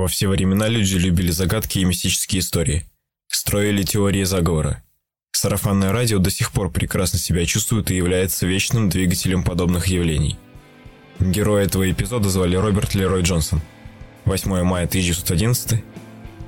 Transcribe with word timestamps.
Во 0.00 0.08
все 0.08 0.28
времена 0.28 0.66
люди 0.66 0.94
любили 0.94 1.30
загадки 1.30 1.78
и 1.78 1.84
мистические 1.84 2.40
истории. 2.40 2.86
Строили 3.28 3.82
теории 3.82 4.22
заговора. 4.22 4.82
Сарафанное 5.32 5.92
радио 5.92 6.18
до 6.18 6.30
сих 6.30 6.52
пор 6.52 6.70
прекрасно 6.70 7.18
себя 7.18 7.44
чувствует 7.44 7.90
и 7.90 7.96
является 7.96 8.46
вечным 8.46 8.88
двигателем 8.88 9.44
подобных 9.44 9.88
явлений. 9.88 10.38
Героя 11.18 11.66
этого 11.66 11.90
эпизода 11.90 12.30
звали 12.30 12.56
Роберт 12.56 12.94
Лерой 12.94 13.20
Джонсон. 13.20 13.60
8 14.24 14.62
мая 14.62 14.86
1911, 14.86 15.84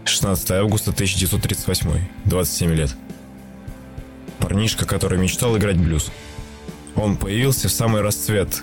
16 0.06 0.50
августа 0.52 0.92
1938, 0.92 2.08
27 2.24 2.72
лет. 2.72 2.96
Парнишка, 4.38 4.86
который 4.86 5.18
мечтал 5.18 5.58
играть 5.58 5.76
блюз. 5.76 6.10
Он 6.96 7.18
появился 7.18 7.68
в 7.68 7.72
самый 7.72 8.00
расцвет 8.00 8.62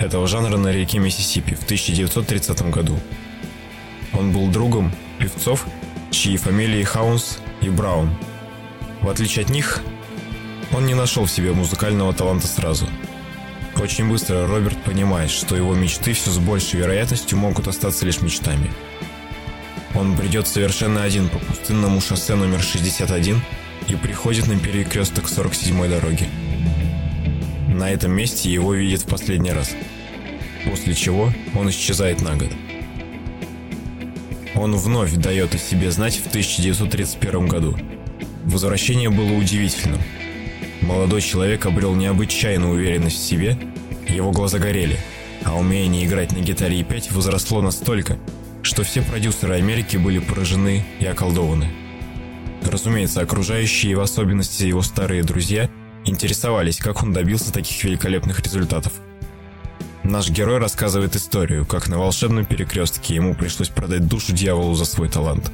этого 0.00 0.26
жанра 0.26 0.56
на 0.56 0.72
реке 0.72 0.98
Миссисипи 0.98 1.54
в 1.54 1.62
1930 1.62 2.70
году. 2.72 2.98
Он 4.18 4.32
был 4.32 4.48
другом 4.48 4.92
певцов, 5.18 5.66
чьи 6.10 6.36
фамилии 6.36 6.82
Хаунс 6.82 7.38
и 7.60 7.68
Браун. 7.68 8.10
В 9.02 9.08
отличие 9.08 9.44
от 9.44 9.50
них, 9.50 9.82
он 10.72 10.86
не 10.86 10.94
нашел 10.94 11.26
в 11.26 11.30
себе 11.30 11.52
музыкального 11.52 12.12
таланта 12.14 12.46
сразу. 12.46 12.88
Очень 13.76 14.08
быстро 14.08 14.46
Роберт 14.46 14.82
понимает, 14.84 15.30
что 15.30 15.54
его 15.54 15.74
мечты 15.74 16.14
все 16.14 16.30
с 16.30 16.38
большей 16.38 16.80
вероятностью 16.80 17.36
могут 17.38 17.68
остаться 17.68 18.06
лишь 18.06 18.22
мечтами. 18.22 18.70
Он 19.94 20.14
бредет 20.14 20.48
совершенно 20.48 21.02
один 21.02 21.28
по 21.28 21.38
пустынному 21.38 22.00
шоссе 22.00 22.34
номер 22.34 22.60
61 22.62 23.40
и 23.88 23.94
приходит 23.94 24.46
на 24.46 24.58
перекресток 24.58 25.26
47-й 25.26 25.88
дороги. 25.88 26.28
На 27.68 27.90
этом 27.90 28.12
месте 28.12 28.50
его 28.50 28.74
видят 28.74 29.02
в 29.02 29.06
последний 29.06 29.52
раз, 29.52 29.72
после 30.64 30.94
чего 30.94 31.32
он 31.54 31.68
исчезает 31.68 32.22
на 32.22 32.34
год. 32.34 32.50
Он 34.56 34.74
вновь 34.74 35.12
дает 35.14 35.54
о 35.54 35.58
себе 35.58 35.90
знать 35.90 36.16
в 36.16 36.28
1931 36.28 37.46
году. 37.46 37.76
Возвращение 38.44 39.10
было 39.10 39.32
удивительным. 39.32 40.00
Молодой 40.80 41.20
человек 41.20 41.66
обрел 41.66 41.94
необычайную 41.94 42.72
уверенность 42.72 43.16
в 43.16 43.26
себе, 43.26 43.58
его 44.08 44.30
глаза 44.30 44.58
горели, 44.58 44.98
а 45.44 45.56
умение 45.56 46.06
играть 46.06 46.32
на 46.32 46.38
гитаре 46.38 46.80
и 46.80 46.84
петь 46.84 47.12
возросло 47.12 47.60
настолько, 47.60 48.18
что 48.62 48.82
все 48.82 49.02
продюсеры 49.02 49.54
Америки 49.54 49.96
были 49.96 50.20
поражены 50.20 50.84
и 51.00 51.06
околдованы. 51.06 51.68
Разумеется, 52.62 53.20
окружающие, 53.20 53.96
в 53.96 54.00
особенности 54.00 54.64
его 54.64 54.82
старые 54.82 55.22
друзья, 55.22 55.68
интересовались, 56.04 56.78
как 56.78 57.02
он 57.02 57.12
добился 57.12 57.52
таких 57.52 57.82
великолепных 57.84 58.40
результатов. 58.40 58.92
Наш 60.08 60.30
герой 60.30 60.58
рассказывает 60.58 61.16
историю, 61.16 61.66
как 61.66 61.88
на 61.88 61.98
волшебном 61.98 62.44
перекрестке 62.44 63.16
ему 63.16 63.34
пришлось 63.34 63.70
продать 63.70 64.06
душу 64.06 64.32
дьяволу 64.32 64.72
за 64.74 64.84
свой 64.84 65.08
талант. 65.08 65.50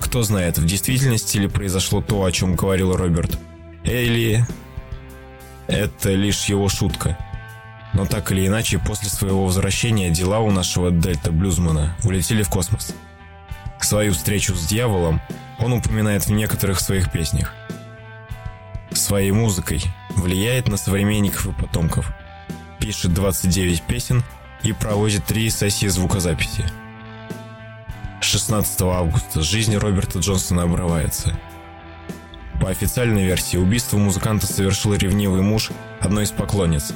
Кто 0.00 0.24
знает, 0.24 0.58
в 0.58 0.66
действительности 0.66 1.38
ли 1.38 1.46
произошло 1.46 2.02
то, 2.02 2.24
о 2.24 2.32
чем 2.32 2.56
говорил 2.56 2.96
Роберт, 2.96 3.38
или 3.84 4.44
это 5.68 6.14
лишь 6.14 6.46
его 6.46 6.68
шутка. 6.68 7.16
Но 7.92 8.06
так 8.06 8.32
или 8.32 8.44
иначе, 8.44 8.80
после 8.80 9.08
своего 9.08 9.44
возвращения 9.44 10.10
дела 10.10 10.40
у 10.40 10.50
нашего 10.50 10.90
дельта-блюзмана 10.90 11.96
улетели 12.02 12.42
в 12.42 12.50
космос. 12.50 12.92
Свою 13.80 14.12
встречу 14.12 14.52
с 14.52 14.66
дьяволом 14.66 15.20
он 15.60 15.74
упоминает 15.74 16.26
в 16.26 16.32
некоторых 16.32 16.80
своих 16.80 17.12
песнях. 17.12 17.54
Своей 18.90 19.30
музыкой 19.30 19.80
влияет 20.16 20.66
на 20.66 20.76
современников 20.76 21.46
и 21.46 21.52
потомков– 21.52 22.12
пишет 22.78 23.14
29 23.14 23.82
песен 23.82 24.22
и 24.62 24.72
проводит 24.72 25.24
три 25.24 25.50
сессии 25.50 25.86
звукозаписи. 25.86 26.64
16 28.20 28.82
августа 28.82 29.42
жизнь 29.42 29.76
Роберта 29.76 30.18
Джонсона 30.18 30.62
обрывается. 30.62 31.38
По 32.60 32.70
официальной 32.70 33.24
версии, 33.24 33.56
убийство 33.56 33.98
музыканта 33.98 34.46
совершил 34.46 34.94
ревнивый 34.94 35.42
муж 35.42 35.70
одной 36.00 36.24
из 36.24 36.30
поклонниц, 36.30 36.92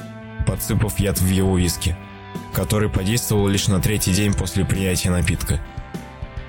подсыпав 0.47 0.99
яд 0.99 1.19
в 1.19 1.27
его 1.27 1.57
виски, 1.57 1.95
который 2.53 2.89
подействовал 2.89 3.47
лишь 3.47 3.67
на 3.67 3.79
третий 3.79 4.13
день 4.13 4.33
после 4.33 4.65
принятия 4.65 5.11
напитка. 5.11 5.59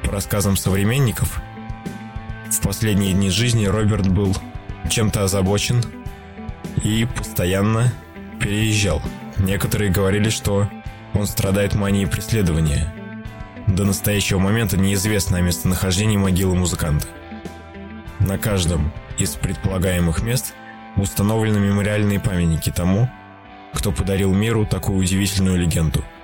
По 0.02 0.12
рассказам 0.12 0.56
современников, 0.56 1.40
в 2.50 2.60
последние 2.62 3.12
дни 3.12 3.30
жизни 3.30 3.66
Роберт 3.66 4.08
был 4.08 4.34
чем-то 4.88 5.24
озабочен 5.24 5.84
и 6.82 7.06
постоянно 7.16 7.92
переезжал– 8.40 9.00
Некоторые 9.40 9.90
говорили, 9.90 10.28
что 10.28 10.68
он 11.14 11.26
страдает 11.26 11.74
манией 11.74 12.06
преследования. 12.06 12.92
До 13.66 13.84
настоящего 13.84 14.38
момента 14.38 14.76
неизвестно 14.76 15.38
о 15.38 15.40
местонахождении 15.40 16.18
могилы 16.18 16.54
музыканта. 16.54 17.06
На 18.18 18.36
каждом 18.36 18.92
из 19.18 19.30
предполагаемых 19.36 20.22
мест 20.22 20.54
установлены 20.96 21.58
мемориальные 21.58 22.20
памятники 22.20 22.70
тому, 22.70 23.10
кто 23.72 23.92
подарил 23.92 24.34
миру 24.34 24.66
такую 24.66 24.98
удивительную 24.98 25.58
легенду– 25.58 26.04